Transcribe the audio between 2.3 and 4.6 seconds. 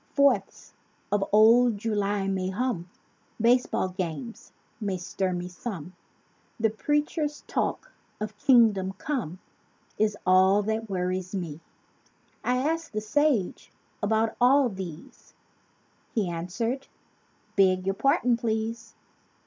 hum, (Baseball games